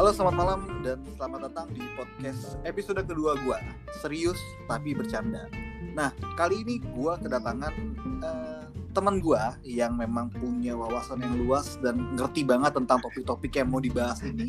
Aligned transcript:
Halo 0.00 0.16
selamat 0.16 0.32
malam 0.32 0.60
dan 0.80 0.96
selamat 1.12 1.40
datang 1.52 1.68
di 1.76 1.84
podcast 1.92 2.56
episode 2.64 3.04
kedua 3.04 3.36
gua 3.44 3.60
Serius 4.00 4.40
tapi 4.64 4.96
bercanda 4.96 5.44
Nah 5.92 6.08
kali 6.40 6.64
ini 6.64 6.80
gua 6.96 7.20
kedatangan 7.20 7.68
uh, 8.24 8.64
teman 8.96 9.20
gua 9.20 9.60
yang 9.60 10.00
memang 10.00 10.32
punya 10.32 10.72
wawasan 10.72 11.20
yang 11.20 11.44
luas 11.44 11.76
dan 11.84 12.16
ngerti 12.16 12.48
banget 12.48 12.80
tentang 12.80 12.96
topik-topik 13.04 13.52
yang 13.52 13.68
mau 13.68 13.76
dibahas 13.76 14.24
ini 14.24 14.48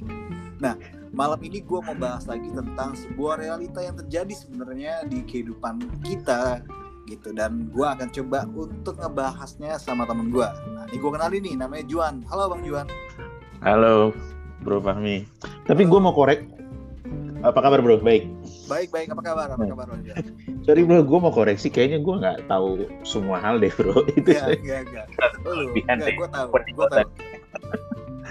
Nah 0.64 0.80
malam 1.12 1.44
ini 1.44 1.60
gua 1.68 1.84
mau 1.84 2.00
bahas 2.00 2.24
lagi 2.32 2.48
tentang 2.48 2.96
sebuah 2.96 3.44
realita 3.44 3.84
yang 3.84 4.00
terjadi 4.00 4.32
sebenarnya 4.32 5.04
di 5.04 5.20
kehidupan 5.20 5.84
kita 6.08 6.64
gitu 7.12 7.36
dan 7.36 7.68
gua 7.76 8.00
akan 8.00 8.08
coba 8.08 8.48
untuk 8.56 8.96
ngebahasnya 9.04 9.76
sama 9.84 10.08
temen 10.08 10.32
gua. 10.32 10.56
Nah 10.72 10.88
ini 10.88 10.96
gua 10.96 11.20
kenalin 11.20 11.44
nih 11.44 11.56
namanya 11.60 11.84
Juan. 11.92 12.24
Halo 12.32 12.56
Bang 12.56 12.64
Juan. 12.64 12.88
Halo 13.60 14.16
Bro 14.62 14.86
Fahmi. 14.86 15.26
Tapi 15.66 15.82
gue 15.86 16.00
mau 16.00 16.14
korek. 16.14 16.46
Apa 17.42 17.58
kabar 17.58 17.82
bro? 17.82 17.98
Baik. 17.98 18.30
Baik 18.70 18.94
baik. 18.94 19.08
Apa 19.18 19.22
kabar? 19.26 19.48
Apa 19.50 19.66
kabar 19.66 19.86
bro? 19.90 19.98
Sorry 20.62 20.86
bro, 20.86 21.02
gue 21.02 21.20
mau 21.20 21.34
koreksi. 21.34 21.74
Kayaknya 21.74 22.00
gue 22.06 22.16
nggak 22.22 22.38
tahu 22.46 22.86
semua 23.02 23.42
hal 23.42 23.58
deh 23.58 23.74
bro. 23.74 24.06
Itu 24.18 24.30
ya, 24.30 24.54
enggak, 24.54 24.80
enggak. 24.86 25.08
Lu, 25.42 25.74
enggak, 25.74 26.14
gue 26.14 26.30
tahu. 26.30 26.48
Gue 26.54 26.88
tahu. 26.94 27.08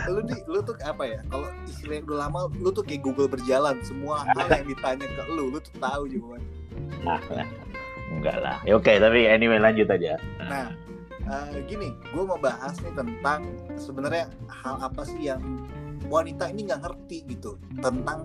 lu 0.09 0.24
nih, 0.24 0.41
lu 0.48 0.59
tuh 0.65 0.79
apa 0.87 1.02
ya? 1.05 1.21
Kalau 1.29 1.48
istilah 1.66 1.95
yang 2.01 2.07
udah 2.07 2.19
lama, 2.24 2.41
lu 2.57 2.71
tuh 2.71 2.87
kayak 2.87 3.02
Google 3.02 3.29
berjalan. 3.29 3.83
Semua 3.83 4.23
hal 4.33 4.47
yang 4.62 4.66
ditanya 4.71 5.07
ke 5.10 5.23
lu, 5.29 5.51
lu 5.51 5.59
tuh 5.59 5.74
tahu 5.83 6.02
juga. 6.07 6.38
Nah, 7.02 7.21
nah. 7.35 7.47
Enggak 8.10 8.37
lah. 8.43 8.59
Ya, 8.66 8.74
Oke, 8.79 8.95
okay, 8.95 8.97
tapi 8.99 9.27
anyway 9.27 9.59
lanjut 9.59 9.87
aja. 9.87 10.19
Nah, 10.43 10.74
uh, 11.30 11.51
gini, 11.66 11.95
gue 12.10 12.23
mau 12.27 12.38
bahas 12.38 12.74
nih 12.83 12.95
tentang 12.95 13.47
sebenarnya 13.79 14.30
hal 14.51 14.83
apa 14.83 15.02
sih 15.07 15.30
yang 15.30 15.43
wanita 16.09 16.48
ini 16.48 16.70
nggak 16.70 16.80
ngerti 16.87 17.18
gitu 17.29 17.60
tentang 17.82 18.24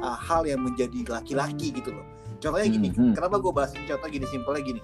uh, 0.00 0.18
hal 0.18 0.48
yang 0.48 0.64
menjadi 0.64 1.04
laki-laki 1.08 1.74
gitu 1.74 1.92
loh 1.92 2.06
contohnya 2.42 2.68
gini 2.68 2.88
mm 2.90 2.96
-hmm. 2.96 3.12
kenapa 3.14 3.36
gue 3.38 3.52
bahas 3.52 3.70
contoh 3.74 4.08
gini 4.08 4.26
simpelnya 4.30 4.62
gini 4.64 4.80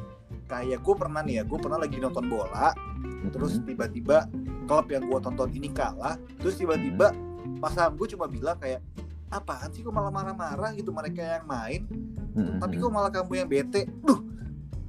kayak 0.48 0.80
gue 0.80 0.94
pernah 0.96 1.20
nih 1.20 1.34
ya 1.38 1.42
gue 1.44 1.58
pernah 1.60 1.78
lagi 1.78 1.96
nonton 2.00 2.24
bola 2.26 2.72
mm-hmm. 2.72 3.30
terus 3.30 3.60
tiba-tiba 3.62 4.26
klub 4.64 4.88
yang 4.88 5.04
gue 5.04 5.18
tonton 5.20 5.50
ini 5.52 5.68
kalah 5.70 6.16
terus 6.40 6.56
tiba-tiba 6.56 7.12
mm-hmm. 7.12 7.60
pasangan 7.60 7.92
gue 7.94 8.06
cuma 8.16 8.26
bilang 8.26 8.56
kayak 8.56 8.80
apaan 9.28 9.68
sih 9.76 9.84
kok 9.84 9.92
malah 9.92 10.08
marah-marah 10.08 10.72
gitu 10.72 10.88
mereka 10.90 11.20
yang 11.20 11.44
main 11.44 11.84
mm-hmm. 11.84 12.58
tapi 12.64 12.74
kok 12.80 12.90
malah 12.90 13.12
kamu 13.12 13.44
yang 13.44 13.48
bete 13.48 13.84
duh 14.00 14.20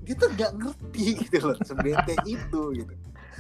gitu 0.08 0.26
nggak 0.32 0.52
ngerti 0.58 1.06
gitu 1.28 1.38
loh 1.54 1.58
sebete 1.68 2.16
itu 2.40 2.62
gitu 2.74 2.94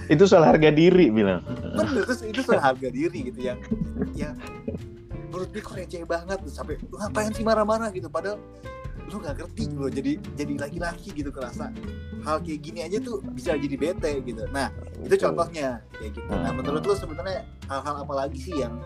itu 0.07 0.23
soal 0.25 0.47
harga 0.47 0.69
diri 0.71 1.11
bilang. 1.11 1.43
Bener 1.75 2.07
terus 2.07 2.23
itu 2.23 2.41
soal 2.41 2.63
harga 2.63 2.87
diri 2.87 3.29
gitu 3.29 3.39
yang 3.43 3.59
ya 4.15 4.31
menurut 5.29 5.49
gue 5.53 5.61
kok 5.61 5.77
receh 5.77 6.01
banget 6.07 6.41
tuh 6.41 6.53
sampai 6.53 6.81
lu 6.81 6.97
ngapain 6.97 7.29
sih 7.35 7.45
marah-marah? 7.45 7.93
gitu 7.93 8.09
padahal 8.09 8.41
lu 9.09 9.17
gak 9.21 9.41
ngerti 9.41 9.63
lo 9.73 9.89
jadi 9.89 10.21
jadi 10.37 10.53
laki-laki 10.57 11.09
gitu 11.13 11.33
kerasa 11.33 11.73
hal 12.21 12.37
kayak 12.45 12.61
gini 12.61 12.85
aja 12.85 13.01
tuh 13.01 13.21
bisa 13.33 13.57
jadi 13.57 13.73
bete 13.73 14.21
gitu. 14.21 14.45
Nah 14.53 14.69
itu 15.01 15.15
contohnya 15.17 15.81
kayak 15.97 16.13
gitu. 16.13 16.29
Nah 16.29 16.51
menurut 16.53 16.81
lu 16.85 16.93
sebenarnya 16.93 17.45
hal-hal 17.69 18.05
apa 18.05 18.13
lagi 18.13 18.37
sih 18.37 18.61
yang 18.61 18.77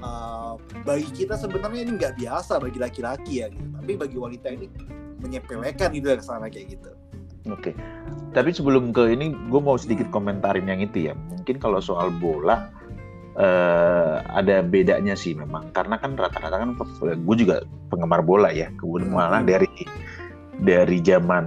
uh, 0.00 0.56
bagi 0.84 1.08
kita 1.12 1.36
sebenarnya 1.36 1.80
ini 1.84 1.92
nggak 2.00 2.14
biasa 2.20 2.56
bagi 2.56 2.78
laki-laki 2.80 3.44
ya 3.44 3.52
gitu. 3.52 3.66
Tapi 3.80 3.92
bagi 4.00 4.16
wanita 4.16 4.48
ini 4.48 4.66
menyepelekan 5.20 5.92
gitu 5.92 6.08
ke 6.16 6.24
sana 6.24 6.48
kayak 6.48 6.80
gitu 6.80 6.90
Oke. 7.48 7.72
Okay. 7.72 7.74
Tapi 8.36 8.52
sebelum 8.52 8.92
ke 8.92 9.10
ini, 9.16 9.32
gue 9.32 9.60
mau 9.60 9.74
sedikit 9.80 10.12
komentarin 10.12 10.68
yang 10.68 10.84
itu 10.84 11.08
ya. 11.10 11.14
Mungkin 11.16 11.56
kalau 11.56 11.80
soal 11.80 12.12
bola, 12.12 12.68
uh, 13.40 14.20
ada 14.28 14.60
bedanya 14.60 15.16
sih 15.16 15.32
memang. 15.32 15.72
Karena 15.72 15.96
kan 15.96 16.14
rata-rata 16.14 16.60
kan 16.60 16.76
gue 16.76 17.36
juga 17.36 17.64
penggemar 17.88 18.20
bola 18.20 18.52
ya. 18.52 18.68
Kemudian 18.76 19.10
hmm. 19.10 19.16
malah 19.16 19.42
dari 19.42 19.70
dari 20.60 21.00
zaman 21.00 21.46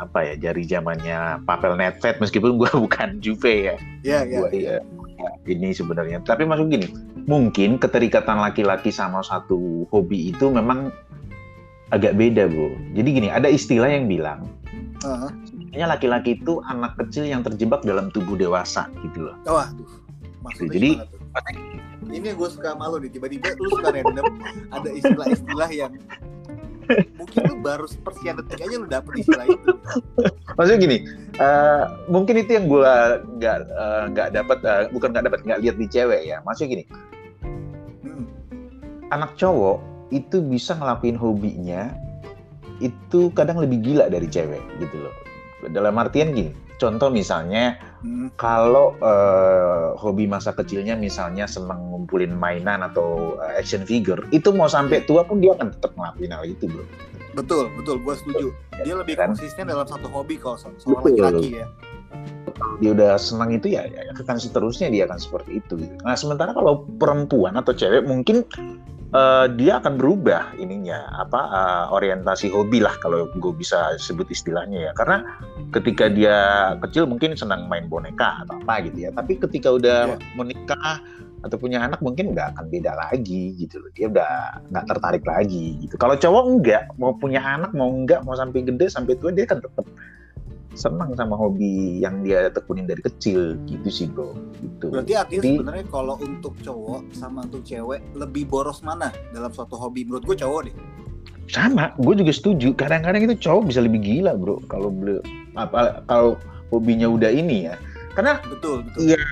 apa 0.00 0.32
ya, 0.32 0.34
dari 0.40 0.64
zamannya 0.64 1.44
Pavel 1.44 1.76
Nedved 1.76 2.16
meskipun 2.24 2.56
gue 2.56 2.70
bukan 2.88 3.20
Juve 3.20 3.70
ya. 3.70 3.76
Iya, 4.00 4.20
iya. 4.50 4.80
Ya, 5.20 5.30
ini 5.44 5.76
sebenarnya. 5.76 6.24
Tapi 6.24 6.48
masuk 6.48 6.72
gini, 6.72 6.88
mungkin 7.28 7.76
keterikatan 7.76 8.40
laki-laki 8.40 8.88
sama 8.88 9.20
satu 9.20 9.84
hobi 9.92 10.32
itu 10.32 10.48
memang 10.48 10.88
agak 11.92 12.16
beda, 12.16 12.48
bro. 12.48 12.72
Jadi 12.96 13.08
gini, 13.12 13.28
ada 13.28 13.52
istilah 13.52 13.92
yang 13.92 14.08
bilang 14.08 14.48
Uh. 15.00 15.32
laki-laki 15.72 16.36
itu 16.36 16.60
anak 16.68 16.92
kecil 17.00 17.24
yang 17.24 17.40
terjebak 17.40 17.80
dalam 17.88 18.12
tubuh 18.12 18.36
dewasa 18.36 18.84
gitu 19.00 19.32
loh. 19.32 19.36
Oh, 19.48 19.56
aduh. 19.56 19.88
Maksudnya 20.44 20.72
Jadi 20.76 20.90
ini 22.10 22.28
gue 22.34 22.48
suka 22.50 22.74
malu 22.74 22.98
nih 22.98 23.10
tiba-tiba 23.12 23.54
lu 23.56 23.70
suka 23.70 23.94
random 23.94 24.26
ada 24.74 24.88
istilah-istilah 24.90 25.70
yang 25.70 25.92
mungkin 26.90 27.40
lu 27.46 27.56
baru 27.62 27.86
sepersekian 27.86 28.42
detik 28.42 28.66
aja 28.66 28.76
lu 28.82 28.88
dapet 28.90 29.22
istilah 29.22 29.46
itu. 29.46 29.70
Maksudnya 30.58 30.78
gini, 30.82 30.96
uh, 31.38 31.82
mungkin 32.10 32.34
itu 32.42 32.50
yang 32.58 32.66
gue 32.66 32.94
nggak 33.38 33.58
uh, 33.70 34.04
nggak 34.10 34.28
dapat 34.34 34.58
uh, 34.66 34.82
bukan 34.90 35.14
nggak 35.14 35.24
dapat 35.30 35.40
nggak 35.46 35.60
lihat 35.62 35.76
di 35.78 35.86
cewek 35.86 36.20
ya. 36.26 36.42
Maksudnya 36.42 36.68
gini, 36.74 36.84
hmm. 38.02 38.26
anak 39.14 39.38
cowok 39.38 39.78
itu 40.10 40.42
bisa 40.42 40.74
ngelakuin 40.74 41.14
hobinya 41.14 41.94
itu 42.80 43.30
kadang 43.36 43.60
lebih 43.60 43.84
gila 43.84 44.08
dari 44.08 44.26
cewek 44.26 44.60
gitu 44.80 44.96
loh. 44.96 45.14
Dalam 45.68 46.00
artian 46.00 46.32
gini, 46.32 46.56
contoh 46.80 47.12
misalnya 47.12 47.76
hmm. 48.00 48.32
kalau 48.40 48.96
uh, 49.04 49.92
hobi 50.00 50.24
masa 50.24 50.56
kecilnya 50.56 50.96
misalnya 50.96 51.44
senang 51.44 51.92
ngumpulin 51.92 52.32
mainan 52.32 52.80
atau 52.80 53.36
uh, 53.36 53.52
action 53.60 53.84
figure, 53.84 54.24
itu 54.32 54.48
mau 54.56 54.72
sampai 54.72 55.04
tua 55.04 55.20
pun 55.28 55.44
dia 55.44 55.52
akan 55.52 55.76
tetap 55.76 55.92
ngelakuin 55.92 56.32
hal 56.32 56.44
itu, 56.48 56.64
bro. 56.64 56.84
Betul, 57.36 57.68
betul, 57.76 58.00
gue 58.00 58.14
setuju. 58.16 58.48
Dia 58.82 58.94
lebih 58.96 59.14
kan? 59.20 59.36
konsisten 59.36 59.68
dalam 59.68 59.84
satu 59.84 60.08
hobi 60.08 60.40
kalau 60.40 60.56
soal 60.56 60.72
laki-laki 60.80 61.62
ya. 61.62 61.68
Dia 62.80 62.90
udah 62.96 63.20
senang 63.20 63.52
itu 63.54 63.76
ya, 63.76 63.86
ya 63.86 64.10
akan 64.16 64.40
seterusnya 64.40 64.88
dia 64.88 65.04
akan 65.06 65.20
seperti 65.20 65.60
itu. 65.60 65.76
Nah 66.02 66.16
sementara 66.16 66.56
kalau 66.56 66.88
perempuan 66.98 67.54
atau 67.54 67.76
cewek 67.76 68.08
mungkin 68.08 68.42
uh, 69.14 69.46
dia 69.54 69.78
akan 69.82 69.98
berubah 69.98 70.54
ininya 70.56 71.06
apa 71.14 71.40
uh, 71.40 71.84
orientasi 71.94 72.50
hobi 72.50 72.82
lah 72.82 72.94
kalau 73.02 73.26
gue 73.30 73.52
bisa 73.54 73.94
sebut 73.98 74.26
istilahnya 74.30 74.90
ya. 74.90 74.92
Karena 74.94 75.26
ketika 75.74 76.10
dia 76.10 76.36
kecil 76.82 77.06
mungkin 77.06 77.34
senang 77.34 77.66
main 77.66 77.86
boneka 77.86 78.46
atau 78.46 78.58
apa 78.62 78.86
gitu 78.90 79.06
ya. 79.06 79.10
Tapi 79.14 79.38
ketika 79.38 79.68
udah 79.74 79.98
yeah. 80.14 80.18
menikah 80.38 81.02
atau 81.40 81.56
punya 81.56 81.80
anak 81.80 82.04
mungkin 82.04 82.36
nggak 82.36 82.52
akan 82.56 82.68
beda 82.68 82.92
lagi 82.96 83.56
gitu 83.56 83.80
loh. 83.80 83.90
Dia 83.96 84.12
udah 84.12 84.32
nggak 84.68 84.84
tertarik 84.92 85.24
lagi 85.24 85.80
gitu. 85.80 85.96
Kalau 85.96 86.14
cowok 86.14 86.44
enggak 86.46 86.82
mau 87.00 87.16
punya 87.16 87.40
anak 87.40 87.72
mau 87.72 87.88
enggak 87.88 88.20
mau 88.28 88.36
sampai 88.36 88.60
gede 88.60 88.92
sampai 88.92 89.16
tua 89.16 89.32
dia 89.32 89.48
kan 89.48 89.64
tetap 89.64 89.88
senang 90.74 91.12
sama 91.18 91.34
hobi 91.34 91.98
yang 91.98 92.22
dia 92.22 92.46
tekunin 92.50 92.86
dari 92.86 93.02
kecil 93.02 93.58
gitu 93.66 93.88
sih 93.90 94.06
bro. 94.06 94.34
Gitu. 94.62 94.86
Berarti 94.90 95.14
artinya 95.18 95.42
Jadi, 95.42 95.50
sebenarnya 95.58 95.86
kalau 95.90 96.14
untuk 96.22 96.54
cowok 96.62 97.00
sama 97.10 97.46
untuk 97.46 97.62
cewek 97.66 98.00
lebih 98.14 98.46
boros 98.46 98.80
mana 98.86 99.10
dalam 99.34 99.50
suatu 99.50 99.74
hobi? 99.74 100.06
Menurut 100.06 100.24
gue 100.30 100.36
cowok 100.38 100.60
deh. 100.70 100.74
Sama 101.50 101.90
gue 101.98 102.14
juga 102.22 102.32
setuju. 102.32 102.70
Kadang-kadang 102.78 103.26
itu 103.26 103.34
cowok 103.42 103.62
bisa 103.74 103.80
lebih 103.82 104.00
gila 104.02 104.38
bro 104.38 104.62
kalau 104.70 104.94
beli 104.94 105.18
apa 105.58 106.06
kalau 106.06 106.38
hobinya 106.70 107.10
udah 107.10 107.30
ini 107.34 107.66
ya. 107.66 107.74
Karena 108.14 108.38
betul 108.46 108.86
betul. 108.86 109.10
Ya 109.10 109.22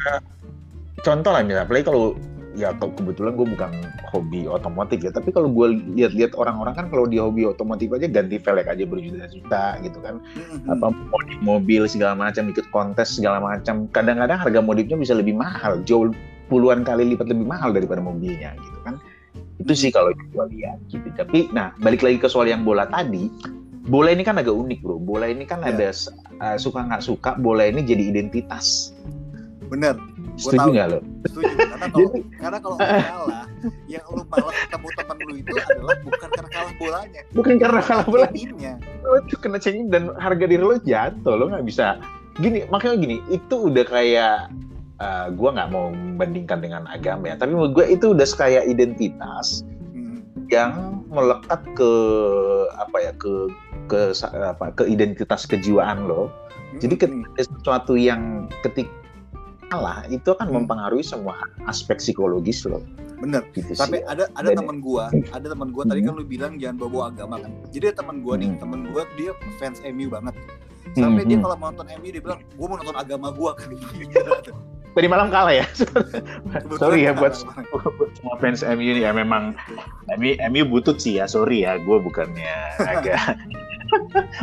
contoh 1.06 1.30
lah 1.30 1.46
misalnya 1.46 1.64
apalagi 1.64 1.86
kalau 1.86 2.18
ya 2.58 2.74
kebetulan 2.74 3.38
gue 3.38 3.46
bukan 3.54 3.70
hobi 4.10 4.50
otomotif 4.50 4.98
ya 5.06 5.14
tapi 5.14 5.30
kalau 5.30 5.46
gue 5.46 5.78
lihat-lihat 5.94 6.34
orang-orang 6.34 6.74
kan 6.74 6.86
kalau 6.90 7.06
di 7.06 7.22
hobi 7.22 7.46
otomotif 7.46 7.94
aja 7.94 8.10
ganti 8.10 8.42
velg 8.42 8.66
aja 8.66 8.82
berjuta-juta 8.82 9.64
gitu 9.86 9.98
kan. 10.02 10.18
Mm-hmm. 10.18 10.74
apa 10.74 10.86
modif 10.90 11.38
mobil 11.46 11.82
segala 11.86 12.18
macam 12.18 12.50
ikut 12.50 12.66
kontes 12.74 13.14
segala 13.14 13.38
macam 13.38 13.86
kadang-kadang 13.94 14.42
harga 14.42 14.58
modifnya 14.58 14.98
bisa 14.98 15.14
lebih 15.14 15.38
mahal 15.38 15.78
jauh 15.86 16.10
puluhan 16.50 16.82
kali 16.82 17.14
lipat 17.14 17.30
lebih 17.30 17.46
mahal 17.46 17.70
daripada 17.70 18.02
mobilnya 18.02 18.58
gitu 18.58 18.78
kan. 18.82 18.98
Itu 19.62 19.72
sih 19.78 19.94
kalau 19.94 20.10
gue 20.10 20.44
lihat 20.58 20.82
gitu. 20.90 21.06
Tapi 21.14 21.54
nah 21.54 21.70
balik 21.78 22.02
lagi 22.02 22.18
ke 22.18 22.26
soal 22.26 22.50
yang 22.50 22.66
bola 22.66 22.90
tadi 22.90 23.30
bola 23.88 24.12
ini 24.12 24.26
kan 24.26 24.36
agak 24.36 24.52
unik 24.52 24.82
bro. 24.82 24.98
Bola 24.98 25.30
ini 25.30 25.46
kan 25.46 25.62
yeah. 25.62 25.72
ada 25.72 25.88
uh, 26.42 26.56
suka 26.58 26.84
nggak 26.84 27.02
suka 27.06 27.30
bola 27.38 27.64
ini 27.70 27.86
jadi 27.86 28.12
identitas 28.12 28.92
bener 29.68 29.94
Setuju 30.38 30.68
nggak 30.70 30.86
lo? 30.94 31.00
Setuju. 31.26 31.54
Karena 31.58 31.86
kalau 31.90 32.08
karena 32.42 32.58
kalau 32.62 32.76
kalah, 32.78 33.46
yang 33.90 34.06
lo 34.06 34.22
malah 34.30 34.54
ketemu 34.54 34.88
teman 34.94 35.16
lo 35.18 35.34
itu 35.34 35.52
adalah 35.58 35.96
bukan 36.06 36.28
karena 36.30 36.50
kalah 36.54 36.72
bolanya. 36.78 37.20
Bukan 37.34 37.54
karena 37.58 37.80
kalah 37.82 38.06
bolanya. 38.06 38.72
Lo 39.02 39.16
itu 39.26 39.34
kena 39.42 39.58
cengin 39.58 39.90
dan 39.90 40.14
harga 40.14 40.44
diri 40.46 40.62
lo 40.62 40.78
jatuh. 40.78 41.34
Lo 41.34 41.50
nggak 41.50 41.66
bisa. 41.66 41.98
Gini, 42.38 42.62
makanya 42.70 42.96
gini, 43.02 43.16
itu 43.34 43.66
udah 43.66 43.82
kayak 43.82 44.46
uh, 45.02 45.26
eh, 45.26 45.28
gue 45.34 45.50
nggak 45.50 45.68
mau 45.74 45.90
membandingkan 45.90 46.62
dengan 46.62 46.86
agama 46.86 47.34
ya, 47.34 47.34
tapi 47.34 47.50
menurut 47.58 47.74
gue 47.74 47.86
itu 47.98 48.14
udah 48.14 48.26
kayak 48.38 48.62
identitas 48.70 49.66
hmm. 49.90 50.46
yang 50.46 51.02
melekat 51.10 51.58
ke 51.74 51.92
apa 52.78 52.96
ya 53.02 53.12
ke 53.18 53.50
ke 53.90 54.14
apa 54.22 54.70
ke 54.70 54.86
identitas 54.86 55.50
kejiwaan 55.50 56.06
lo. 56.06 56.30
Hmm. 56.30 56.78
Jadi 56.78 56.94
ketika 56.94 57.42
sesuatu 57.42 57.98
yang 57.98 58.46
ketik 58.62 58.86
kalah 59.68 60.04
itu 60.08 60.28
akan 60.32 60.48
hmm. 60.48 60.56
mempengaruhi 60.64 61.04
semua 61.04 61.36
aspek 61.68 62.00
psikologis 62.00 62.64
lo. 62.64 62.80
bener 63.18 63.42
gitu 63.50 63.74
tapi 63.74 63.98
sih. 63.98 64.06
ada 64.06 64.30
ada 64.38 64.54
teman 64.54 64.78
gua 64.78 65.10
ada 65.36 65.46
teman 65.50 65.74
gua 65.74 65.82
tadi 65.82 66.06
kan 66.06 66.14
lu 66.14 66.22
bilang 66.22 66.54
jangan 66.54 66.86
bawa 66.86 67.10
agama 67.10 67.42
kan 67.42 67.50
jadi 67.74 67.90
teman 67.90 68.22
gua 68.22 68.38
nih 68.38 68.54
Hmm. 68.54 68.62
teman 68.62 68.80
gua 68.94 69.02
dia 69.18 69.34
fans 69.58 69.82
MU 69.82 70.06
banget 70.06 70.34
sampai 70.96 71.20
Hmm, 71.20 71.28
dia 71.28 71.36
hmm. 71.36 71.44
kalau 71.44 71.56
mau 71.58 71.68
nonton 71.74 71.86
MU 71.98 72.08
dia 72.14 72.22
bilang 72.22 72.40
gua 72.54 72.66
mau 72.70 72.76
nonton 72.78 72.96
agama 72.96 73.28
gua 73.34 73.52
ini 73.66 74.06
Tadi 74.98 75.06
malam 75.06 75.30
kalah 75.30 75.54
ya. 75.54 75.66
Sorry 76.74 77.06
ya 77.06 77.14
buat 77.20 77.38
semua 78.18 78.34
fans 78.42 78.66
MU 78.66 78.98
nih 78.98 79.06
ya 79.06 79.14
memang 79.14 79.54
MU, 80.18 80.34
MU 80.50 80.62
butut 80.66 80.98
sih 80.98 81.22
ya. 81.22 81.30
Sorry 81.30 81.62
ya, 81.62 81.78
gue 81.78 82.02
bukannya 82.02 82.50
agak. 82.82 83.38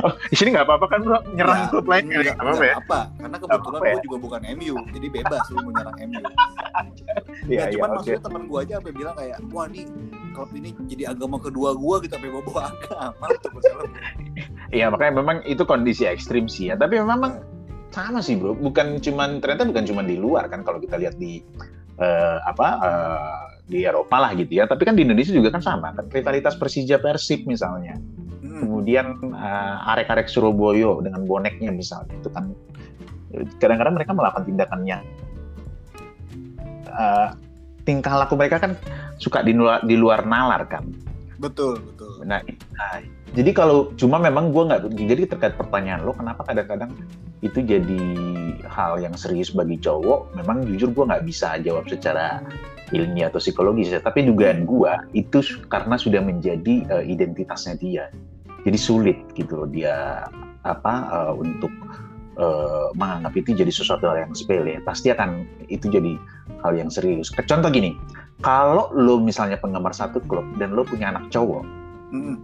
Oh, 0.06 0.14
di 0.28 0.36
sini 0.36 0.50
nggak 0.54 0.66
apa-apa 0.66 0.86
kan 0.90 1.00
bro 1.02 1.20
nyerang 1.34 1.58
Ya, 1.58 1.70
klub 1.72 1.86
lain 1.86 2.04
nggak 2.08 2.38
apa-apa 2.38 2.64
ya? 2.64 2.76
apa 2.78 3.00
karena 3.16 3.38
kebetulan 3.38 3.62
apa-apa 3.62 3.88
ya? 3.88 4.04
juga 4.04 4.18
bukan 4.18 4.42
MU 4.58 4.76
jadi 4.92 5.08
bebas 5.10 5.44
lu 5.50 5.58
mau 5.62 5.72
nyerang 5.74 5.98
MU 6.10 6.24
Iya 7.46 7.62
Nah, 7.62 7.68
iya 7.70 7.74
cuman 7.78 7.88
oke. 7.90 7.96
maksudnya 8.00 8.22
teman 8.26 8.44
gua 8.50 8.60
aja 8.66 8.74
sampai 8.82 8.94
bilang 8.94 9.16
kayak 9.16 9.38
wah 9.54 9.68
nih 9.70 9.86
klub 10.34 10.50
ini 10.52 10.70
jadi 10.90 11.04
agama 11.14 11.38
kedua 11.38 11.70
gua 11.78 11.96
gitu 12.02 12.14
sampai 12.18 12.30
bawa 12.34 12.62
agama 12.74 13.26
bersalah 13.54 13.86
Iya 14.74 14.86
makanya 14.90 15.14
memang 15.22 15.38
itu 15.46 15.64
kondisi 15.64 16.04
ekstrim 16.04 16.50
sih 16.50 16.68
ya. 16.68 16.76
Tapi 16.76 16.98
memang 17.00 17.40
sama 17.94 18.20
sih 18.20 18.36
bro. 18.36 18.58
Bukan 18.58 19.00
cuman 19.00 19.40
ternyata 19.40 19.64
bukan 19.64 19.86
cuman 19.86 20.06
di 20.06 20.18
luar 20.18 20.50
kan 20.50 20.66
kalau 20.66 20.82
kita 20.82 20.98
lihat 21.00 21.16
di 21.16 21.40
eh, 21.96 22.38
apa 22.44 22.68
eh, 22.82 23.40
di 23.66 23.80
Eropa 23.86 24.18
lah 24.20 24.32
gitu 24.36 24.58
ya. 24.58 24.66
Tapi 24.66 24.84
kan 24.84 24.98
di 24.98 25.06
Indonesia 25.06 25.32
juga 25.32 25.54
kan 25.54 25.62
sama 25.64 25.94
kan 25.96 26.10
rivalitas 26.10 26.58
Persija 26.58 27.00
Persib 27.00 27.46
misalnya. 27.46 27.96
Kemudian 28.66 29.22
uh, 29.30 29.92
arek-arek 29.94 30.26
Surabaya 30.26 30.98
dengan 31.06 31.22
boneknya 31.30 31.70
misalnya 31.70 32.18
itu 32.18 32.34
kan 32.34 32.50
kadang-kadang 33.62 33.96
mereka 34.00 34.12
melakukan 34.16 34.48
tindakannya 34.48 34.98
uh, 36.96 37.30
tingkah 37.86 38.16
laku 38.18 38.34
mereka 38.40 38.58
kan 38.58 38.74
suka 39.22 39.46
di 39.46 39.54
luar, 39.54 39.84
di 39.86 39.96
luar 39.96 40.26
nalar 40.26 40.66
kan. 40.66 40.90
Betul 41.38 41.84
betul. 41.84 42.24
Nah, 42.26 42.42
nah, 42.74 43.04
jadi 43.36 43.52
kalau 43.52 43.92
cuma 44.00 44.18
memang 44.18 44.50
gue 44.56 44.64
nggak 44.66 44.82
jadi 44.96 45.22
terkait 45.28 45.56
pertanyaan 45.60 46.08
lo 46.08 46.16
kenapa 46.16 46.48
kadang-kadang 46.48 46.96
itu 47.44 47.62
jadi 47.62 48.02
hal 48.66 48.98
yang 49.04 49.14
serius 49.14 49.52
bagi 49.54 49.78
cowok 49.78 50.34
memang 50.34 50.66
jujur 50.66 50.90
gue 50.96 51.06
nggak 51.06 51.28
bisa 51.28 51.60
jawab 51.62 51.86
secara 51.86 52.42
ilmiah 52.96 53.28
atau 53.30 53.44
psikologis 53.44 53.92
ya. 53.92 54.00
Tapi 54.00 54.26
dugaan 54.26 54.64
gue 54.64 54.92
itu 55.14 55.44
karena 55.68 56.00
sudah 56.00 56.24
menjadi 56.24 56.88
uh, 56.90 57.04
identitasnya 57.04 57.76
dia 57.78 58.08
jadi 58.66 58.78
sulit 58.78 59.18
gitu 59.38 59.62
loh 59.62 59.70
dia 59.70 60.26
apa 60.66 60.94
uh, 61.08 61.34
untuk 61.38 61.70
uh, 62.36 62.90
menganggap 62.98 63.38
itu 63.38 63.54
jadi 63.54 63.70
sesuatu 63.70 64.10
hal 64.10 64.26
yang 64.26 64.34
sepele. 64.34 64.82
Pasti 64.82 65.14
akan 65.14 65.46
itu 65.70 65.86
jadi 65.88 66.18
hal 66.66 66.74
yang 66.74 66.90
serius. 66.90 67.30
Contoh 67.32 67.70
gini 67.70 67.94
kalau 68.42 68.90
lo 68.92 69.22
misalnya 69.22 69.56
penggemar 69.56 69.94
satu 69.94 70.18
klub 70.26 70.44
dan 70.58 70.74
lo 70.74 70.82
punya 70.84 71.14
anak 71.14 71.30
cowok 71.30 71.64
Hmm, 72.06 72.38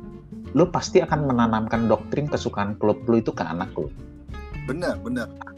lo 0.51 0.67
pasti 0.67 0.99
akan 0.99 1.29
menanamkan 1.29 1.85
doktrin 1.85 2.25
kesukaan 2.25 2.75
klub 2.75 3.01
lo 3.05 3.17
itu 3.17 3.29
ke 3.31 3.41
anak 3.41 3.73
lo. 3.73 3.89
Bener 4.65 4.97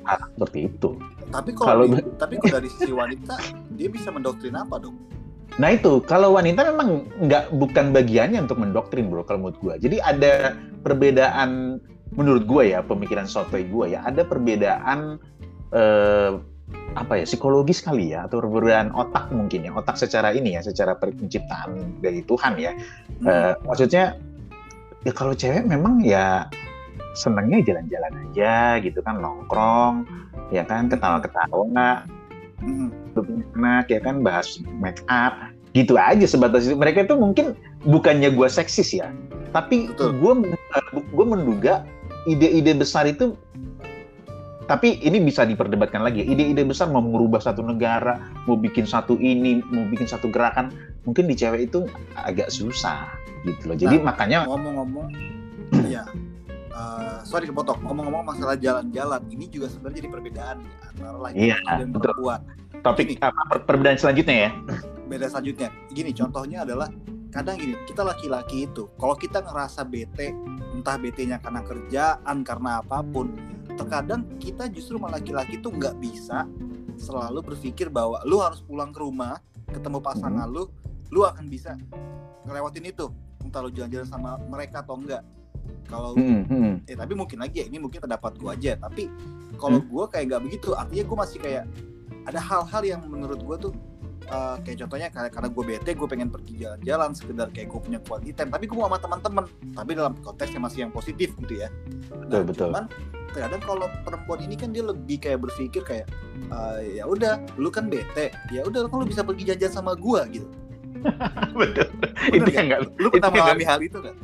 Ah, 0.04 0.20
seperti 0.36 0.68
itu. 0.68 1.00
Tapi 1.32 1.56
kalau 1.56 1.88
Kalau- 1.88 1.88
di- 1.96 2.14
tapi 2.16 2.36
kalau 2.38 2.54
dari 2.60 2.70
sisi 2.70 2.92
wanita 2.92 3.36
dia 3.74 3.88
bisa 3.88 4.12
mendoktrin 4.12 4.54
apa 4.54 4.78
dong 4.78 4.96
Nah 5.62 5.70
itu 5.74 6.02
kalau 6.06 6.34
wanita 6.34 6.66
memang 6.74 7.06
nggak 7.22 7.54
bukan 7.54 7.94
bagiannya 7.94 8.42
untuk 8.42 8.58
mendoktrin 8.58 9.10
bro 9.10 9.22
kalau 9.22 9.50
menurut 9.50 9.60
gue. 9.62 9.74
Jadi 9.90 9.98
ada 10.02 10.58
perbedaan 10.82 11.78
menurut 12.14 12.46
gue 12.46 12.74
ya 12.74 12.86
pemikiran 12.86 13.26
sotoy 13.26 13.66
gue 13.66 13.98
ya 13.98 14.06
ada 14.06 14.22
perbedaan 14.26 15.18
eh, 15.74 16.32
apa 16.94 17.14
ya 17.22 17.26
psikologis 17.26 17.82
kali 17.82 18.14
ya 18.14 18.26
atau 18.30 18.42
perbedaan 18.42 18.94
otak 18.94 19.30
mungkin 19.34 19.66
ya 19.66 19.74
otak 19.74 19.98
secara 19.98 20.30
ini 20.34 20.58
ya 20.58 20.62
secara 20.62 20.98
penciptaan 20.98 22.02
dari 22.02 22.22
Tuhan 22.26 22.54
ya. 22.58 22.74
Hmm, 22.74 23.30
Eh, 23.30 23.54
maksudnya 23.66 24.18
ya 25.06 25.12
kalau 25.14 25.34
cewek 25.38 25.66
memang 25.70 26.02
ya 26.02 26.50
senangnya 27.14 27.62
jalan-jalan 27.62 28.14
aja 28.30 28.82
gitu 28.82 29.00
kan 29.06 29.22
nongkrong 29.22 30.10
ya 30.50 30.66
kan 30.66 30.90
ketawa-ketawa 30.90 32.02
hmm, 32.64 32.90
punya 33.14 33.46
anak 33.60 33.86
ya 33.92 34.00
kan 34.00 34.24
bahas 34.24 34.58
make 34.80 35.04
up 35.12 35.36
gitu 35.74 35.98
aja 35.98 36.24
sebatas 36.24 36.66
itu. 36.70 36.78
Mereka 36.78 37.06
itu 37.06 37.16
mungkin 37.20 37.58
bukannya 37.84 38.32
gue 38.32 38.48
seksis 38.48 38.96
ya 38.96 39.12
tapi 39.54 39.88
gue 39.96 40.34
gue 41.14 41.26
menduga 41.26 41.86
ide-ide 42.26 42.74
besar 42.74 43.06
itu 43.06 43.38
tapi 44.64 44.98
ini 45.04 45.20
bisa 45.20 45.44
diperdebatkan 45.44 46.02
lagi 46.02 46.24
ide-ide 46.24 46.64
besar 46.66 46.90
mau 46.90 47.04
merubah 47.04 47.44
satu 47.44 47.62
negara 47.62 48.18
mau 48.50 48.58
bikin 48.58 48.88
satu 48.88 49.20
ini 49.20 49.62
mau 49.70 49.86
bikin 49.92 50.10
satu 50.10 50.32
gerakan 50.34 50.74
mungkin 51.06 51.30
di 51.30 51.36
cewek 51.38 51.70
itu 51.70 51.86
agak 52.16 52.50
susah 52.50 53.12
gitu 53.44 53.64
loh. 53.68 53.78
Jadi 53.78 54.00
Nah, 54.00 54.16
makanya 54.16 54.48
ngomong-ngomong 54.48 55.08
ya 55.92 56.08
eh, 56.74 57.18
sorry 57.24 57.46
kepotong. 57.46 57.80
Ngomong-ngomong 57.86 58.26
masalah 58.26 58.58
jalan-jalan 58.58 59.22
ini 59.30 59.46
juga 59.48 59.70
sebenarnya 59.70 59.98
jadi 60.02 60.10
perbedaan 60.10 60.56
ya, 60.60 60.76
antara 60.90 61.18
laki-laki 61.22 61.48
Iya, 61.54 61.58
dan 61.78 61.88
betul. 61.90 62.02
perempuan. 62.10 62.40
Topik 62.84 63.08
apa 63.22 63.42
per- 63.48 63.64
perbedaan 63.64 63.96
selanjutnya 63.96 64.36
ya? 64.36 64.50
Beda 65.08 65.26
selanjutnya. 65.30 65.70
Gini 65.94 66.12
contohnya 66.12 66.66
adalah 66.68 66.90
kadang 67.30 67.58
gini 67.58 67.74
kita 67.90 68.06
laki-laki 68.06 68.70
itu 68.70 68.86
kalau 68.94 69.18
kita 69.18 69.42
ngerasa 69.42 69.82
bete 69.82 70.38
entah 70.70 71.02
bete-nya 71.02 71.42
karena 71.42 71.66
kerjaan 71.66 72.46
karena 72.46 72.78
apa 72.78 73.02
pun 73.02 73.34
terkadang 73.74 74.30
kita 74.38 74.70
justru 74.70 75.02
malah 75.02 75.18
laki-laki 75.18 75.58
tuh 75.58 75.74
nggak 75.74 75.98
bisa 75.98 76.46
selalu 76.94 77.42
berpikir 77.42 77.90
bahwa 77.90 78.22
lu 78.30 78.38
harus 78.38 78.62
pulang 78.62 78.94
ke 78.94 79.02
rumah 79.02 79.42
ketemu 79.66 79.98
pasangan 79.98 80.46
lu 80.46 80.70
lu 81.10 81.26
akan 81.26 81.50
bisa 81.50 81.74
ngelewatin 82.46 82.86
itu. 82.86 83.10
Entah 83.42 83.66
lu 83.66 83.74
jalan-jalan 83.74 84.08
sama 84.08 84.38
mereka 84.46 84.86
atau 84.86 84.94
enggak 84.98 85.26
kalau 85.86 86.14
Hmm, 86.14 86.44
hmm. 86.44 86.74
eh 86.86 86.96
tapi 86.96 87.14
mungkin 87.14 87.38
lagi 87.40 87.62
ya 87.62 87.66
ini 87.68 87.78
mungkin 87.78 88.00
pendapat 88.00 88.36
gua 88.38 88.54
aja 88.54 88.76
tapi 88.76 89.08
kalau 89.56 89.80
Hmm. 89.80 89.88
gua 89.88 90.04
kayak 90.08 90.26
nggak 90.30 90.42
begitu 90.44 90.70
artinya 90.74 91.04
gua 91.04 91.18
masih 91.24 91.38
kayak 91.38 91.64
ada 92.24 92.40
hal-hal 92.40 92.82
yang 92.84 93.02
menurut 93.06 93.40
gua 93.40 93.56
tuh 93.58 93.74
eh, 94.24 94.56
kayak 94.64 94.78
contohnya 94.80 95.08
karena 95.12 95.28
karena 95.28 95.48
gue 95.52 95.64
bete 95.68 95.92
gue 95.92 96.08
pengen 96.08 96.32
pergi 96.32 96.54
jalan-jalan 96.58 97.12
sekedar 97.12 97.52
kayak 97.52 97.68
gue 97.68 97.80
punya 97.82 98.00
quality 98.00 98.32
time 98.32 98.48
tapi 98.48 98.72
gue 98.72 98.74
mau 98.74 98.88
sama 98.88 98.96
teman-teman 98.98 99.44
tapi 99.76 99.92
dalam 99.94 100.16
konteks 100.16 100.48
yang 100.50 100.64
masih 100.64 100.80
yang 100.88 100.94
positif 100.96 101.36
gitu 101.38 101.60
ya 101.60 101.68
Betul, 102.08 102.48
betul. 102.48 102.72
cuman 102.72 102.88
terkadang 103.36 103.60
kalau 103.60 103.92
perempuan 104.02 104.40
ini 104.40 104.56
kan 104.56 104.72
dia 104.72 104.80
lebih 104.82 105.20
kayak 105.20 105.44
berpikir 105.44 105.84
kayak 105.84 106.08
eh, 106.40 106.98
ya 106.98 107.06
udah 107.06 107.36
lu 107.60 107.68
kan 107.68 107.92
bete 107.92 108.32
ya 108.48 108.64
udah 108.64 108.88
kan 108.88 108.96
lu 108.96 109.06
bisa 109.06 109.28
pergi 109.28 109.44
jalan-jalan 109.44 109.76
sama 109.76 109.92
gua 109.92 110.24
gitu 110.32 110.48
betul 111.60 111.88
Bener 111.92 112.32
itu 112.32 112.40
nggak? 112.40 112.56
yang 112.56 112.66
nggak 112.72 112.82
lu 112.96 113.08
pernah 113.12 113.28
mengalami 113.30 113.66
hal 113.68 113.80
itu 113.84 114.00
kan 114.00 114.16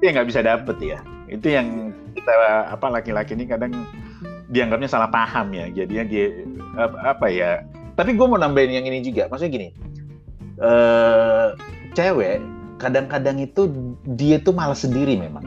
itu 0.00 0.08
yang 0.08 0.16
nggak 0.16 0.28
bisa 0.32 0.40
dapet 0.40 0.76
ya. 0.80 0.98
Itu 1.28 1.52
yang 1.52 1.92
kita 2.16 2.32
apa 2.72 2.88
laki-laki 2.88 3.36
ini 3.36 3.44
kadang 3.44 3.84
dianggapnya 4.48 4.88
salah 4.88 5.12
paham 5.12 5.52
ya. 5.52 5.68
Jadinya 5.68 6.08
dia 6.08 6.26
apa, 7.04 7.28
ya 7.28 7.60
tapi 8.00 8.16
gue 8.16 8.24
mau 8.24 8.40
nambahin 8.40 8.80
yang 8.80 8.88
ini 8.88 9.04
juga. 9.04 9.28
Maksudnya 9.28 9.52
gini 9.52 9.68
eh 10.64 11.46
cewek 11.92 12.40
kadang-kadang 12.80 13.44
itu 13.44 13.68
dia 14.16 14.40
tuh 14.40 14.56
malas 14.56 14.80
sendiri 14.80 15.20
memang. 15.20 15.44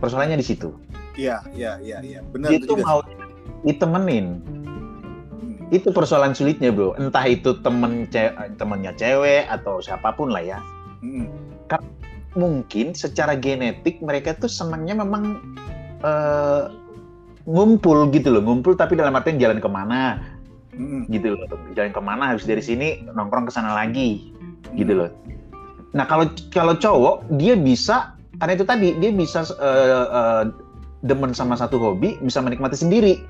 Persoalannya 0.00 0.40
di 0.40 0.46
situ. 0.48 0.72
Iya 1.12 1.44
iya 1.52 1.76
iya 1.84 2.00
iya. 2.00 2.20
Benar 2.32 2.48
dia 2.48 2.64
itu 2.64 2.72
tuh 2.72 2.80
mau 2.80 3.04
ditemenin. 3.60 4.40
Hmm. 4.40 5.52
itu 5.68 5.92
persoalan 5.92 6.32
sulitnya 6.32 6.72
bro. 6.72 6.96
Entah 6.96 7.28
itu 7.28 7.60
temen 7.60 8.08
ce- 8.08 8.32
temennya 8.56 8.96
cewek 8.96 9.44
atau 9.52 9.84
siapa 9.84 10.16
pun 10.16 10.32
lah 10.32 10.40
ya. 10.40 10.58
Hmm. 11.04 11.28
Mungkin 12.34 12.92
secara 12.92 13.34
genetik 13.34 13.98
mereka 13.98 14.34
tuh 14.34 14.50
senangnya 14.50 14.98
memang 14.98 15.38
eh, 16.00 16.62
ngumpul 17.44 18.08
gitu 18.10 18.28
loh 18.30 18.42
ngumpul 18.42 18.74
tapi 18.74 18.94
dalam 18.94 19.14
artian 19.14 19.38
jalan 19.38 19.58
ke 19.58 19.68
mana 19.68 20.20
Hmm. 20.74 21.06
gitu 21.06 21.38
loh 21.38 21.46
jalan 21.70 21.94
ke 21.94 22.02
mana 22.02 22.34
habis 22.34 22.42
dari 22.42 22.58
sini 22.58 23.06
nongkrong 23.06 23.46
ke 23.46 23.54
sana 23.54 23.78
lagi 23.78 24.34
gitu 24.74 24.90
loh 24.90 25.10
nah 25.94 26.02
kalau 26.02 26.26
kalau 26.50 26.74
cowok 26.74 27.30
dia 27.38 27.54
bisa 27.54 28.10
karena 28.42 28.58
itu 28.58 28.66
tadi 28.66 28.88
dia 28.98 29.14
bisa 29.14 29.46
eh, 29.54 30.06
eh, 30.10 30.42
demen 31.06 31.30
sama 31.30 31.54
satu 31.54 31.78
hobi 31.78 32.18
bisa 32.18 32.42
menikmati 32.42 32.74
sendiri 32.74 33.22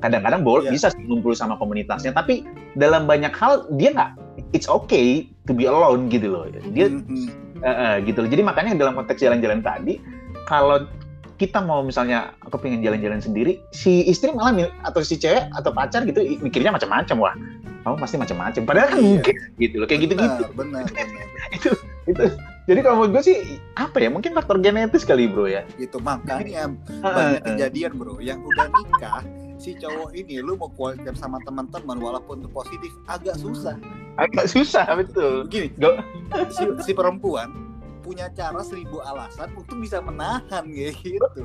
kadang-kadang 0.00 0.40
boleh 0.40 0.64
Iya. 0.64 0.72
bisa 0.72 0.88
ngumpul 1.04 1.36
sama 1.36 1.60
komunitasnya 1.60 2.16
tapi 2.16 2.48
dalam 2.72 3.04
banyak 3.04 3.36
hal 3.36 3.68
dia 3.76 3.92
nggak 3.92 4.16
it's 4.56 4.64
okay 4.64 5.28
to 5.44 5.52
be 5.52 5.68
alone 5.68 6.08
gitu 6.08 6.32
loh 6.32 6.48
dia 6.72 6.88
Hmm, 6.88 7.04
hmm. 7.04 7.28
Eh, 7.60 7.68
eh, 7.68 7.94
gitu 8.08 8.24
loh. 8.24 8.28
Jadi 8.32 8.42
makanya 8.42 8.72
dalam 8.76 8.96
konteks 8.96 9.20
jalan-jalan 9.20 9.60
tadi, 9.60 10.00
kalau 10.48 10.88
kita 11.36 11.60
mau 11.60 11.80
misalnya 11.80 12.36
aku 12.44 12.60
pengen 12.60 12.84
jalan-jalan 12.84 13.20
sendiri, 13.20 13.60
si 13.72 14.04
istri 14.04 14.32
malah 14.32 14.68
atau 14.84 15.00
si 15.00 15.16
cewek 15.16 15.48
atau 15.56 15.72
pacar 15.72 16.04
gitu 16.04 16.20
mikirnya 16.40 16.72
macam-macam 16.72 17.16
wah. 17.20 17.34
Kamu 17.80 17.96
pasti 17.96 18.20
macam-macam. 18.20 18.62
Padahal 18.68 18.88
kan 18.92 18.98
Iya. 19.00 19.22
gitu 19.56 19.74
loh. 19.80 19.86
Kayak 19.88 20.00
gitu-gitu. 20.04 20.44
benar 20.52 20.52
benar 20.52 20.82
benar 20.92 21.48
itu 21.56 21.70
itu. 22.04 22.24
Jadi 22.68 22.80
kalau 22.84 22.94
menurut 23.00 23.12
gue 23.16 23.22
sih 23.24 23.36
apa 23.72 23.96
ya? 24.04 24.12
Mungkin 24.12 24.36
faktor 24.36 24.60
genetis 24.60 25.08
kali 25.08 25.32
bro 25.32 25.48
ya. 25.48 25.64
gitu 25.80 25.96
makanya 26.00 26.68
banyak 27.00 27.40
kejadian 27.42 27.96
bro 27.96 28.20
yang 28.20 28.44
udah 28.44 28.68
nikah 28.68 29.24
si 29.60 29.76
cowok 29.76 30.16
ini 30.16 30.40
lu 30.40 30.56
mau 30.56 30.72
kualitas 30.72 31.20
sama 31.20 31.36
teman-teman 31.44 32.00
walaupun 32.00 32.40
itu 32.40 32.48
positif 32.48 32.92
agak 33.04 33.36
susah. 33.36 33.76
Agak 34.16 34.48
susah 34.48 34.88
betul. 34.96 35.44
Begini 35.46 35.68
Go- 35.76 36.00
si, 36.48 36.64
si 36.80 36.92
perempuan 36.96 37.52
punya 38.00 38.32
cara 38.32 38.64
seribu 38.64 39.04
alasan 39.04 39.52
untuk 39.54 39.76
bisa 39.78 40.00
menahan 40.00 40.64
kayak 40.66 40.96
gitu. 41.04 41.40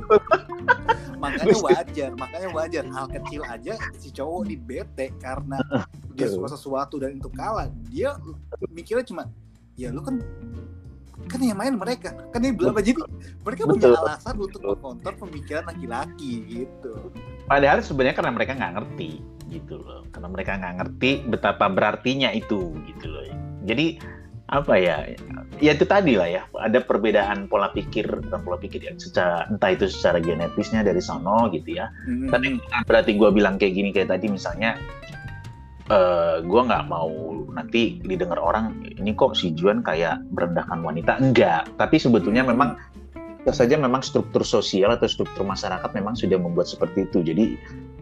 Makanya 1.20 1.56
wajar 1.62 2.12
makanya 2.16 2.50
wajar. 2.56 2.84
Hal 2.88 3.06
kecil 3.12 3.44
aja 3.44 3.76
si 4.00 4.10
cowok 4.10 4.48
di 4.48 4.56
bete 4.56 5.12
karena 5.20 5.60
dia 6.16 6.32
suka 6.32 6.56
sesuatu 6.56 6.98
dan 6.98 7.20
itu 7.20 7.28
kalah. 7.36 7.68
Dia 7.92 8.16
mikirnya 8.72 9.04
cuma 9.04 9.28
ya 9.76 9.92
lu 9.92 10.00
kan 10.00 10.24
kan 11.26 11.40
yang 11.42 11.58
main 11.58 11.76
mereka. 11.76 12.14
Kan 12.30 12.44
dia 12.44 12.52
bilang 12.52 12.76
jadi 12.78 13.00
mereka 13.42 13.62
punya 13.66 13.90
Betul. 13.92 14.02
alasan 14.04 14.36
untuk 14.38 14.62
mengkontor 14.62 15.14
pemikiran 15.20 15.64
laki-laki 15.68 16.32
gitu. 16.46 16.94
Padahal 17.48 17.80
sebenarnya 17.82 18.16
karena 18.18 18.32
mereka 18.34 18.52
nggak 18.58 18.74
ngerti 18.82 19.12
gitu 19.50 19.76
loh. 19.82 20.02
Karena 20.12 20.28
mereka 20.32 20.52
nggak 20.58 20.76
ngerti 20.84 21.12
betapa 21.30 21.66
berartinya 21.72 22.30
itu 22.34 22.74
gitu 22.90 23.06
loh. 23.08 23.24
Jadi 23.66 23.98
apa 24.46 24.78
ya 24.78 25.10
ya 25.58 25.74
itu 25.74 25.90
tadi 25.90 26.14
lah 26.14 26.30
ya 26.30 26.46
ada 26.62 26.78
perbedaan 26.78 27.50
pola 27.50 27.74
pikir 27.74 28.06
dan 28.30 28.46
pola 28.46 28.62
pikir 28.62 28.78
ya 28.78 28.94
secara 28.94 29.50
entah 29.50 29.74
itu 29.74 29.90
secara 29.90 30.22
genetisnya 30.22 30.86
dari 30.86 31.02
sono 31.02 31.50
gitu 31.50 31.82
ya. 31.82 31.90
Hmm. 32.06 32.30
tapi 32.30 32.62
bukan 32.62 32.82
berarti 32.86 33.12
gue 33.18 33.30
bilang 33.34 33.58
kayak 33.58 33.74
gini 33.74 33.90
kayak 33.90 34.14
tadi 34.14 34.30
misalnya 34.30 34.78
eh 35.86 36.42
gue 36.42 36.62
nggak 36.66 36.90
mau 36.90 37.14
nanti 37.54 38.02
didengar 38.02 38.42
orang 38.42 38.74
ini 38.98 39.14
kok 39.14 39.38
si 39.38 39.54
Juan 39.54 39.86
kayak 39.86 40.22
merendahkan 40.34 40.82
wanita? 40.82 41.22
Enggak 41.22 41.70
tapi 41.78 42.02
sebetulnya 42.02 42.42
memang 42.42 42.74
saja 43.54 43.78
memang 43.78 44.02
struktur 44.02 44.42
sosial 44.42 44.98
atau 44.98 45.06
struktur 45.06 45.46
masyarakat 45.46 45.86
memang 45.94 46.18
sudah 46.18 46.42
membuat 46.42 46.66
seperti 46.66 47.06
itu. 47.06 47.22
Jadi 47.22 47.46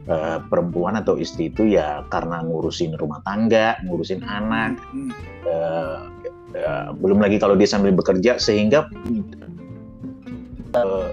eh, 0.08 0.38
perempuan 0.48 0.96
atau 0.96 1.20
istri 1.20 1.52
itu 1.52 1.68
ya 1.76 2.08
karena 2.08 2.44
ngurusin 2.44 2.96
rumah 2.96 3.20
tangga 3.28 3.76
ngurusin 3.84 4.24
anak 4.24 4.80
Hmm. 4.96 5.12
eh, 5.44 5.98
eh, 6.56 6.88
belum 6.96 7.20
lagi 7.20 7.36
kalau 7.40 7.60
dia 7.60 7.68
sambil 7.68 7.92
bekerja 7.92 8.40
sehingga 8.40 8.88
eh, 10.72 11.10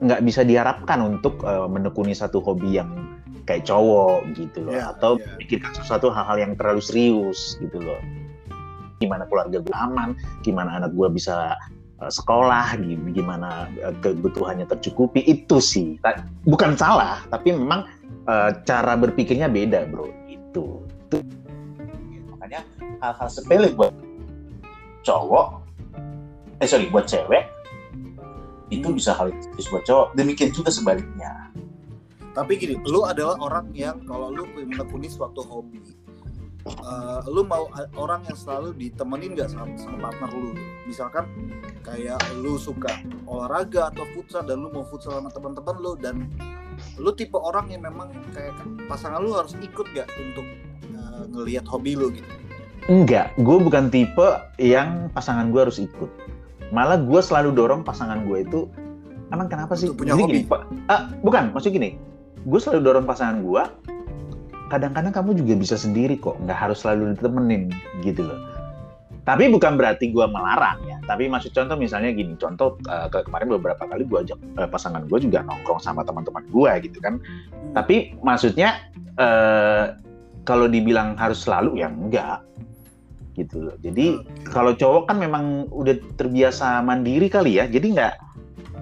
nggak 0.00 0.20
bisa 0.24 0.42
diharapkan 0.42 0.98
untuk 1.04 1.44
eh, 1.46 1.68
menekuni 1.70 2.16
satu 2.16 2.40
hobi 2.42 2.80
yang 2.80 3.09
kayak 3.50 3.66
cowok 3.66 4.30
gitu 4.38 4.62
loh. 4.62 4.78
Ya, 4.78 4.94
atau 4.94 5.18
ya. 5.18 5.26
memikirkan 5.34 5.74
sesuatu 5.74 6.06
hal-hal 6.14 6.38
yang 6.38 6.52
terlalu 6.54 6.78
serius 6.78 7.58
gitu 7.58 7.82
loh. 7.82 7.98
Gimana 9.02 9.26
keluarga 9.26 9.58
gue 9.58 9.74
aman 9.74 10.14
gimana 10.46 10.78
anak 10.78 10.94
gue 10.94 11.08
bisa 11.10 11.58
eh, 11.98 12.12
sekolah 12.12 12.78
gi- 12.78 13.10
gimana 13.10 13.66
eh, 13.82 13.90
kebutuhannya 13.98 14.70
tercukupi 14.70 15.26
itu 15.26 15.58
sih. 15.58 15.98
Ta- 15.98 16.22
bukan 16.46 16.78
salah 16.78 17.18
tapi 17.26 17.50
memang 17.58 17.90
eh, 18.30 18.50
cara 18.62 18.94
berpikirnya 18.94 19.50
beda 19.50 19.90
bro. 19.90 20.06
Itu. 20.30 20.86
Itu. 21.10 21.18
Makanya 22.38 22.62
hal-hal 23.02 23.28
sepele 23.28 23.74
buat 23.74 23.90
cowok 25.02 25.58
eh 26.60 26.68
sorry 26.68 26.86
buat 26.92 27.08
cewek 27.08 27.48
itu 28.70 28.86
bisa 28.94 29.10
hal 29.16 29.34
serius 29.34 29.66
buat 29.74 29.82
cowok. 29.82 30.14
Demikian 30.14 30.54
juga 30.54 30.70
sebaliknya 30.70 31.50
Tapi 32.30 32.52
gini, 32.56 32.74
lu 32.86 33.02
adalah 33.02 33.34
orang 33.42 33.74
yang 33.74 33.98
kalau 34.06 34.30
lu 34.30 34.46
menekuni 34.54 35.10
suatu 35.10 35.42
hobi, 35.42 35.82
eh, 36.66 37.20
lu 37.26 37.42
mau 37.42 37.66
orang 37.98 38.22
yang 38.30 38.38
selalu 38.38 38.70
ditemenin 38.78 39.34
gak 39.34 39.50
sama, 39.50 39.74
sama 39.74 39.98
partner 40.10 40.30
lu? 40.32 40.54
Misalkan 40.86 41.26
kayak 41.82 42.22
lu 42.38 42.54
suka 42.54 43.02
olahraga 43.26 43.90
atau 43.90 44.06
futsal 44.14 44.46
dan 44.46 44.62
lu 44.62 44.70
mau 44.70 44.86
futsal 44.86 45.18
sama 45.18 45.30
teman-teman 45.32 45.76
lu 45.82 45.92
dan 45.98 46.28
lu 46.96 47.10
tipe 47.12 47.34
orang 47.36 47.66
yang 47.68 47.82
memang 47.82 48.14
kayak 48.32 48.54
pasangan 48.86 49.20
lu 49.20 49.34
harus 49.34 49.58
ikut 49.58 49.86
gak 49.92 50.06
untuk 50.16 50.46
eh, 50.86 51.22
ngelihat 51.34 51.66
hobi 51.66 51.98
lu 51.98 52.14
gitu? 52.14 52.30
enggak 52.88 53.30
gue 53.38 53.56
bukan 53.60 53.86
tipe 53.92 54.28
yang 54.56 55.12
pasangan 55.12 55.52
gue 55.52 55.60
harus 55.62 55.78
ikut 55.78 56.10
malah 56.72 56.98
gue 56.98 57.20
selalu 57.22 57.52
dorong 57.54 57.82
pasangan 57.84 58.24
gue 58.24 58.42
itu 58.42 58.66
emang 59.30 59.46
kenapa 59.46 59.76
sih 59.78 59.92
Untuk 59.92 60.02
punya 60.06 60.16
Jadi 60.16 60.22
hobi? 60.24 60.32
gini. 60.42 60.86
Ah, 60.88 61.12
bukan 61.22 61.54
maksud 61.54 61.70
gini 61.70 62.09
gue 62.44 62.58
selalu 62.60 62.80
dorong 62.84 63.06
pasangan 63.06 63.44
gue 63.44 63.62
kadang-kadang 64.70 65.10
kamu 65.10 65.30
juga 65.42 65.54
bisa 65.58 65.74
sendiri 65.74 66.14
kok 66.16 66.38
nggak 66.46 66.56
harus 66.56 66.86
selalu 66.86 67.18
ditemenin 67.18 67.74
gitu 68.06 68.22
loh. 68.22 68.38
Tapi 69.26 69.52
bukan 69.52 69.76
berarti 69.76 70.14
gue 70.14 70.26
melarang 70.30 70.80
ya. 70.86 70.96
Tapi 71.04 71.28
maksud 71.28 71.52
contoh 71.52 71.76
misalnya 71.76 72.14
gini 72.14 72.38
contoh 72.38 72.78
eh, 72.86 73.10
ke 73.10 73.26
kemarin 73.26 73.50
beberapa 73.58 73.82
kali 73.84 74.06
gue 74.06 74.18
ajak 74.24 74.38
eh, 74.38 74.68
pasangan 74.70 75.04
gue 75.10 75.18
juga 75.20 75.42
nongkrong 75.42 75.82
sama 75.82 76.06
teman-teman 76.06 76.46
gue 76.48 76.72
gitu 76.86 76.98
kan. 77.02 77.18
Hmm. 77.20 77.74
tapi 77.76 78.14
maksudnya 78.22 78.78
eh, 79.18 79.94
kalau 80.48 80.66
dibilang 80.70 81.18
harus 81.18 81.44
selalu 81.44 81.82
ya 81.82 81.90
enggak 81.90 82.40
gitu 83.38 83.70
loh. 83.70 83.76
Jadi 83.82 84.22
kalau 84.46 84.74
cowok 84.74 85.10
kan 85.10 85.16
memang 85.18 85.66
udah 85.70 85.98
terbiasa 86.18 86.82
mandiri 86.82 87.26
kali 87.30 87.58
ya. 87.58 87.66
Jadi 87.66 87.94
nggak 87.98 88.14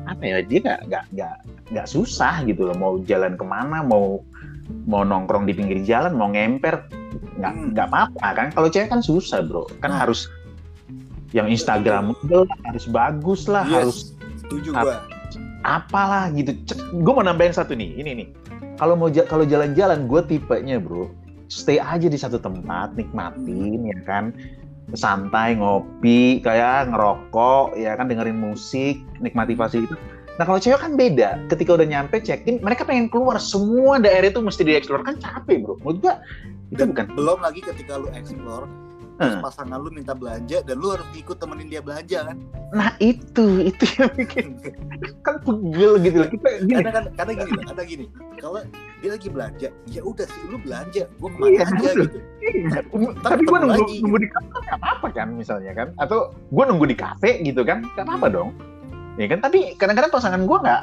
apa 0.08 0.22
ya 0.24 0.36
dia 0.40 0.58
nggak 0.60 0.80
nggak 0.88 1.04
nggak 1.12 1.34
nggak 1.68 1.86
susah 1.86 2.40
gitu 2.42 2.64
loh 2.64 2.76
mau 2.76 2.92
jalan 3.04 3.36
ke 3.36 3.44
mana 3.44 3.84
mau 3.84 4.24
mau 4.84 5.04
nongkrong 5.04 5.44
di 5.44 5.52
pinggir 5.52 5.84
jalan 5.84 6.12
mau 6.12 6.28
ngemper 6.28 6.88
nggak 7.38 7.52
Hmm. 7.52 7.70
nggak 7.72 7.86
apa-apa 7.86 8.26
kan 8.34 8.46
kalau 8.50 8.68
cewek 8.68 8.88
kan 8.88 9.00
susah 9.00 9.40
bro 9.40 9.68
kan 9.78 9.92
Nah. 9.92 10.00
harus 10.02 10.26
yang 11.30 11.46
Instagramable 11.46 12.48
harus 12.64 12.84
bagus 12.88 13.44
lah 13.44 13.64
Yes, 13.64 13.74
harus 13.76 13.98
setuju 14.40 14.72
gua. 14.72 14.96
apalah 15.60 16.32
gitu 16.32 16.56
gue 16.94 17.12
mau 17.12 17.20
nambahin 17.20 17.52
satu 17.52 17.76
nih 17.76 17.92
ini 17.96 18.10
nih 18.14 18.28
kalau 18.80 18.96
mau 18.96 19.08
kalau 19.10 19.44
jalan-jalan 19.44 20.08
gue 20.08 20.20
tipenya 20.26 20.80
bro 20.80 21.10
stay 21.46 21.76
aja 21.76 22.08
di 22.08 22.16
satu 22.16 22.36
tempat 22.36 22.96
nikmatin 22.96 23.88
ya 23.88 23.98
kan 24.02 24.32
santai 24.94 25.58
ngopi 25.58 26.40
kayak 26.40 26.88
ngerokok 26.88 27.76
ya 27.76 27.92
kan 27.92 28.08
dengerin 28.08 28.40
musik 28.40 29.02
nikmati 29.20 29.52
fasilitas 29.52 29.98
nah 30.38 30.46
kalau 30.46 30.62
cewek 30.62 30.78
kan 30.78 30.94
beda. 30.94 31.34
Ketika 31.50 31.74
udah 31.74 31.82
nyampe 31.82 32.22
check 32.22 32.46
in 32.46 32.62
mereka 32.62 32.86
pengen 32.86 33.10
keluar. 33.10 33.42
Semua 33.42 33.98
daerah 33.98 34.30
itu 34.30 34.38
mesti 34.38 34.62
dieksplor 34.62 35.02
kan 35.02 35.18
capek 35.18 35.66
bro. 35.66 35.74
Menurut 35.82 35.98
gua 35.98 36.14
itu 36.70 36.78
Dan 36.78 36.94
bukan. 36.94 37.06
belum 37.18 37.38
lagi 37.42 37.60
ketika 37.60 37.98
lu 37.98 38.06
terus 39.18 39.34
Hmm. 39.34 39.42
pasangan 39.42 39.82
lu 39.82 39.90
minta 39.90 40.14
belanja 40.14 40.62
dan 40.62 40.78
lu 40.78 40.94
harus 40.94 41.02
ikut 41.18 41.42
temenin 41.42 41.66
dia 41.66 41.82
belanja 41.82 42.22
kan? 42.30 42.38
nah 42.70 42.94
itu. 43.02 43.66
Itu 43.66 43.82
yang 43.98 44.14
bikin 44.14 44.46
kan 45.26 45.42
pegel 45.42 45.98
gitu 46.06 46.16
loh. 46.22 46.30
Kita 46.30 46.48
gini. 46.62 46.74
Kadang 46.86 46.94
kadang 46.94 47.14
kadang 47.18 47.36
gini 47.42 47.62
kadang 47.66 47.86
gini. 47.90 48.04
Kalau 48.38 48.58
dia 48.98 49.10
lagi 49.14 49.28
belanja. 49.30 49.68
Ya 49.86 50.02
udah 50.02 50.26
sih 50.26 50.42
lu 50.46 50.58
belanja. 50.58 51.02
Gua 51.18 51.28
ke 51.30 51.36
mana 51.38 51.50
Iya, 51.50 51.62
aja 51.62 51.74
betul. 51.74 51.96
gitu. 52.02 52.18
Iya, 52.38 52.78
tapi 53.20 53.42
gue 53.44 53.58
nunggu, 53.58 53.74
lagi. 53.84 53.96
nunggu 54.02 54.18
di 54.18 54.28
kafe 54.30 54.48
nggak 54.58 54.78
apa-apa 54.80 55.06
kan 55.12 55.28
misalnya 55.34 55.72
kan. 55.74 55.88
Atau 55.96 56.18
gue 56.50 56.64
nunggu 56.64 56.86
di 56.86 56.96
kafe 56.96 57.30
gitu 57.42 57.62
kan 57.62 57.86
nggak 57.94 58.04
apa-apa 58.04 58.26
dong. 58.28 58.50
Ya 59.14 59.26
kan? 59.26 59.38
Tapi 59.40 59.74
kadang-kadang 59.74 60.10
pasangan 60.10 60.42
gue 60.42 60.58
nggak 60.58 60.82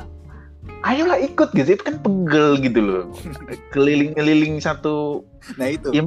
ayolah 0.83 1.19
ikut 1.19 1.49
gitu. 1.51 1.69
Itu 1.75 1.83
kan 1.83 1.95
pegel 1.99 2.49
gitu 2.59 2.79
loh. 2.79 3.03
Keliling-keliling 3.73 4.59
satu 4.59 5.25
nah 5.59 5.69
itu. 5.69 5.93
Ya, 5.93 6.01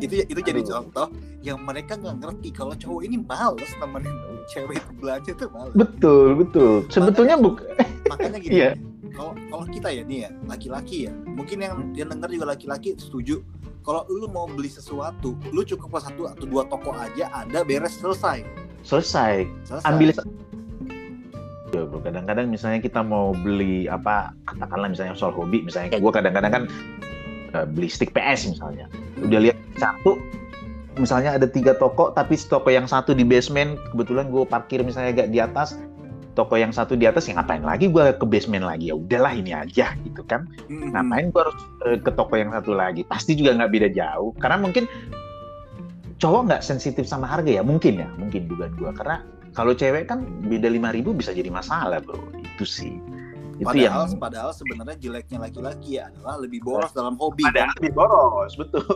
itu 0.00 0.14
itu 0.24 0.40
jadi 0.40 0.60
Aduh. 0.64 0.70
contoh 0.72 1.06
yang 1.44 1.60
mereka 1.62 1.94
nggak 1.94 2.16
ngerti 2.18 2.48
kalau 2.50 2.72
cowok 2.74 3.02
ini 3.04 3.20
males 3.20 3.70
temenin 3.76 4.16
cewek 4.48 4.78
itu 4.78 4.90
belanja 4.98 5.30
tuh 5.36 5.48
males. 5.50 5.74
Betul 5.74 6.38
betul. 6.38 6.86
Sebetulnya 6.88 7.36
buk 7.36 7.62
makanya 8.06 8.38
gini. 8.38 8.52
Iya 8.62 8.70
kalau 9.16 9.32
kalau 9.48 9.64
kita 9.64 9.88
ya 9.88 10.04
nih 10.04 10.28
ya 10.28 10.30
laki-laki 10.44 11.08
ya 11.08 11.12
mungkin 11.24 11.64
yang 11.64 11.74
yang 11.96 12.08
denger 12.12 12.28
juga 12.36 12.46
laki-laki 12.52 12.94
setuju. 13.00 13.40
Kalau 13.80 14.02
lu 14.10 14.26
mau 14.26 14.50
beli 14.50 14.68
sesuatu 14.68 15.38
lu 15.54 15.62
cukup 15.64 15.96
ke 15.96 16.00
satu 16.10 16.28
atau 16.28 16.44
dua 16.44 16.68
toko 16.68 16.92
aja 16.92 17.32
ada 17.32 17.64
beres 17.64 17.96
selesai. 17.96 18.44
Selesai. 18.84 19.48
Selesai. 19.64 19.88
Ambil 19.88 20.12
Ya, 21.74 21.82
bro. 21.82 21.98
kadang-kadang 21.98 22.46
misalnya 22.46 22.78
kita 22.78 23.02
mau 23.02 23.34
beli 23.34 23.90
apa 23.90 24.30
katakanlah 24.46 24.86
misalnya 24.86 25.18
soal 25.18 25.34
hobi 25.34 25.66
misalnya 25.66 25.92
kayak 25.92 26.02
gue 26.06 26.12
kadang-kadang 26.14 26.52
kan 26.54 26.62
eh, 27.58 27.66
beli 27.66 27.90
stick 27.90 28.14
PS 28.14 28.54
misalnya. 28.54 28.86
Udah 29.18 29.40
lihat 29.50 29.58
satu 29.76 30.14
misalnya 30.96 31.36
ada 31.36 31.44
tiga 31.44 31.76
toko 31.76 32.14
tapi 32.16 32.38
toko 32.40 32.70
yang 32.72 32.88
satu 32.88 33.12
di 33.12 33.26
basement 33.26 33.76
kebetulan 33.92 34.32
gue 34.32 34.46
parkir 34.48 34.80
misalnya 34.80 35.12
agak 35.12 35.28
di 35.28 35.38
atas 35.42 35.76
toko 36.36 36.60
yang 36.60 36.70
satu 36.70 36.94
di 36.94 37.08
atas 37.08 37.26
ya 37.26 37.40
ngapain 37.40 37.64
lagi 37.64 37.88
gue 37.88 38.12
ke 38.20 38.26
basement 38.28 38.68
lagi? 38.68 38.92
Ya 38.92 38.94
udahlah 38.94 39.32
ini 39.32 39.56
aja 39.56 39.96
gitu 40.04 40.22
kan. 40.28 40.44
Mhm. 40.68 40.92
ngapain 40.92 41.26
gue 41.32 41.40
harus 41.40 41.58
eh, 41.88 41.98
ke 41.98 42.10
toko 42.12 42.36
yang 42.36 42.52
satu 42.52 42.76
lagi? 42.76 43.02
Pasti 43.08 43.32
juga 43.32 43.56
nggak 43.56 43.72
beda 43.72 43.88
jauh. 43.90 44.36
Karena 44.36 44.60
mungkin 44.60 44.84
cowok 46.20 46.40
nggak 46.52 46.62
sensitif 46.62 47.08
sama 47.08 47.24
harga 47.24 47.48
ya? 47.48 47.64
Mungkin 47.64 48.04
ya 48.04 48.08
mungkin 48.20 48.46
dugaan 48.46 48.76
gue 48.76 48.92
karena 48.92 49.24
kalau 49.56 49.72
cewek 49.72 50.04
kan 50.04 50.28
beda 50.44 50.68
lima 50.68 50.92
ribu 50.92 51.16
bisa 51.16 51.32
jadi 51.32 51.48
masalah 51.48 52.04
bro. 52.04 52.20
Itu 52.44 52.68
sih. 52.68 53.00
Itu 53.56 53.72
padahal 53.72 54.04
yang 54.12 54.20
padahal 54.20 54.52
sebenarnya 54.52 54.96
jeleknya 55.00 55.38
laki-laki 55.48 55.96
ya 55.96 56.12
adalah 56.12 56.36
lebih 56.44 56.60
boros 56.60 56.92
dalam 56.92 57.16
hobi 57.16 57.40
ada 57.48 57.64
kan? 57.64 57.72
lebih 57.80 57.96
boros 57.96 58.52
betul. 58.60 58.84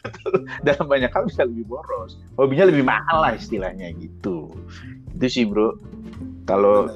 Betul. 0.00 0.48
dalam 0.66 0.90
banyak 0.90 1.12
hal 1.14 1.28
bisa 1.30 1.46
lebih 1.46 1.70
boros. 1.70 2.18
Hobinya 2.34 2.66
lebih 2.66 2.82
mahal 2.82 3.22
lah 3.22 3.38
istilahnya 3.38 3.94
gitu. 4.02 4.50
Itu 5.14 5.26
sih 5.30 5.46
bro 5.46 5.78
kalau 6.50 6.90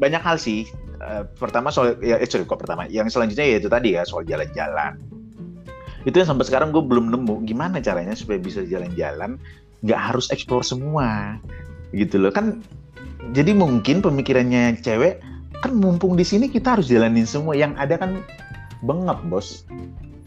banyak 0.00 0.22
hal 0.24 0.40
sih 0.40 0.64
uh, 1.04 1.28
pertama 1.36 1.68
soal 1.68 2.00
ya 2.00 2.16
eh, 2.16 2.28
sorry 2.28 2.48
kok 2.48 2.60
pertama? 2.60 2.88
Yang 2.88 3.16
selanjutnya 3.16 3.44
ya 3.44 3.56
itu 3.60 3.68
tadi 3.68 3.88
ya 3.92 4.02
soal 4.08 4.24
jalan-jalan. 4.24 4.96
Itu 6.08 6.16
yang 6.22 6.28
sampai 6.32 6.46
sekarang 6.48 6.72
gue 6.72 6.80
belum 6.80 7.12
nemu 7.12 7.44
gimana 7.44 7.82
caranya 7.82 8.16
supaya 8.16 8.40
bisa 8.40 8.64
jalan-jalan 8.64 9.36
nggak 9.84 10.00
harus 10.00 10.32
eksplor 10.32 10.64
semua 10.64 11.36
gitu 11.92 12.16
loh. 12.16 12.32
Kan 12.32 12.64
jadi 13.36 13.52
mungkin 13.52 14.00
pemikirannya 14.00 14.80
cewek 14.80 15.20
kan 15.60 15.72
mumpung 15.76 16.16
di 16.16 16.24
sini 16.24 16.48
kita 16.48 16.78
harus 16.78 16.88
jalanin 16.88 17.26
semua 17.28 17.52
yang 17.52 17.76
ada 17.76 18.00
kan 18.00 18.24
bengap 18.86 19.20
bos. 19.28 19.68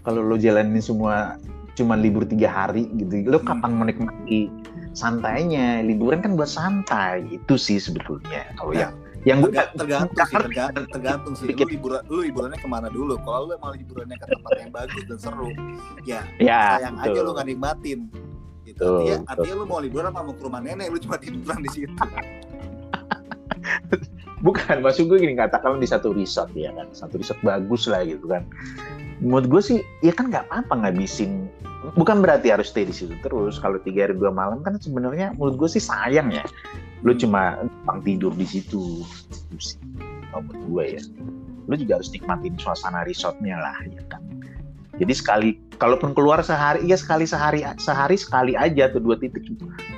Kalau 0.06 0.22
lo 0.22 0.38
jalanin 0.38 0.82
semua 0.82 1.42
cuma 1.78 1.96
libur 1.96 2.28
tiga 2.28 2.52
hari 2.52 2.92
gitu 3.00 3.24
lo 3.24 3.40
kapan 3.40 3.72
menikmati 3.72 4.52
santainya 4.94 5.86
liburan 5.86 6.22
kan 6.22 6.34
buat 6.34 6.50
santai 6.50 7.26
itu 7.30 7.56
sih 7.56 7.78
sebetulnya. 7.78 8.50
Kalau 8.58 8.74
nah, 8.74 8.90
yang 8.90 8.94
yang 9.28 9.44
gue 9.44 9.52
tergantung 9.52 10.16
sih 10.16 10.36
tergantung, 10.40 10.86
tergantung 10.90 11.34
sih. 11.36 11.52
Lu 11.52 11.68
liburan 11.68 12.02
lu 12.08 12.20
liburannya 12.24 12.60
ke 12.60 12.68
mana 12.68 12.88
dulu? 12.88 13.20
Kalau 13.22 13.52
lu 13.52 13.54
emang 13.56 13.76
liburannya 13.76 14.16
ke 14.16 14.26
tempat 14.32 14.52
yang 14.58 14.72
bagus 14.72 15.04
dan 15.06 15.20
seru 15.20 15.50
ya, 16.08 16.24
ya 16.40 16.80
sayang 16.80 16.96
betul. 16.98 17.12
aja 17.12 17.20
lu 17.22 17.32
gak 17.36 17.48
nikmatin. 17.48 18.00
Gitu. 18.64 18.80
Betul, 18.80 18.96
artinya, 18.96 19.18
betul. 19.18 19.32
artinya 19.34 19.56
lu 19.56 19.66
mau 19.68 19.80
liburan 19.84 20.08
apa 20.14 20.20
mau 20.24 20.34
ke 20.34 20.44
rumah 20.46 20.62
nenek 20.64 20.88
lu 20.94 20.98
cuma 21.04 21.18
tiduran 21.20 21.60
di 21.60 21.70
situ. 21.74 21.96
Bukan 24.46 24.80
maksud 24.80 25.12
gue 25.12 25.20
gini 25.20 25.36
katakan 25.36 25.84
di 25.84 25.88
satu 25.90 26.16
resort 26.16 26.56
ya 26.56 26.72
kan? 26.72 26.88
Satu 26.96 27.20
resort 27.20 27.44
bagus 27.44 27.92
lah 27.92 28.08
gitu 28.08 28.24
kan 28.32 28.48
menurut 29.20 29.48
gue 29.52 29.62
sih 29.62 29.80
ya 30.00 30.16
kan 30.16 30.32
nggak 30.32 30.48
apa-apa 30.50 30.88
ngabisin. 30.88 31.48
Bukan 31.96 32.20
berarti 32.20 32.52
harus 32.52 32.72
stay 32.72 32.88
di 32.88 32.96
situ 32.96 33.16
terus. 33.24 33.60
Kalau 33.60 33.80
tiga 33.84 34.08
hari 34.08 34.16
dua 34.16 34.32
malam 34.32 34.64
kan 34.64 34.80
sebenarnya 34.80 35.36
menurut 35.36 35.56
gue 35.68 35.70
sih 35.80 35.84
sayang 35.84 36.32
ya. 36.32 36.44
Lu 37.04 37.16
cuma 37.16 37.60
numpang 37.64 38.00
tidur 38.04 38.32
di 38.36 38.48
situ. 38.48 39.04
Itu 39.32 39.58
sih 39.60 39.80
menurut 40.32 40.60
gue 40.72 40.84
ya. 41.00 41.02
Lu 41.68 41.74
juga 41.76 42.02
harus 42.02 42.10
nikmatin 42.12 42.56
suasana 42.60 43.04
resortnya 43.04 43.60
lah 43.60 43.76
ya 43.88 44.04
kan. 44.12 44.24
Jadi 45.00 45.14
sekali 45.16 45.50
kalaupun 45.80 46.12
keluar 46.12 46.44
sehari 46.44 46.84
ya 46.84 47.00
sekali 47.00 47.24
sehari 47.24 47.64
sehari 47.80 48.20
sekali 48.20 48.54
aja 48.60 48.92
atau 48.92 49.00
dua 49.00 49.16
titik 49.16 49.48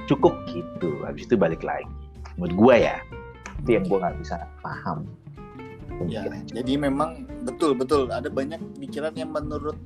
cukup 0.05 0.33
gitu. 0.53 1.01
Habis 1.01 1.25
itu 1.25 1.37
balik 1.37 1.65
lagi. 1.65 1.89
Menurut 2.37 2.53
gue 2.57 2.75
ya. 2.89 2.97
Itu 3.65 3.69
yang 3.77 3.85
gue 3.89 3.97
nggak 3.97 4.17
bisa 4.21 4.45
paham. 4.61 5.05
Ya 6.09 6.25
jadi 6.49 6.81
memang 6.81 7.29
betul 7.41 7.71
betul. 7.73 8.09
Ada 8.09 8.29
banyak 8.29 8.79
pikiran 8.79 9.13
yang 9.17 9.33
menurut 9.33 9.77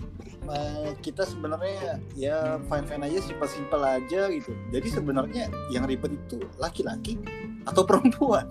uh, 0.47 0.91
kita 1.01 1.23
sebenarnya 1.25 1.99
ya 2.13 2.59
fine 2.67 2.85
fine 2.85 3.03
aja 3.07 3.19
simpel 3.23 3.47
simpel 3.49 3.81
aja 3.81 4.29
gitu. 4.29 4.51
Jadi 4.71 4.87
sebenarnya 4.91 5.43
yang 5.71 5.87
ribet 5.87 6.15
itu 6.15 6.43
laki-laki 6.59 7.17
atau 7.65 7.81
perempuan 7.87 8.45